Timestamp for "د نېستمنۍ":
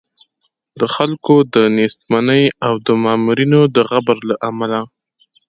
1.53-2.43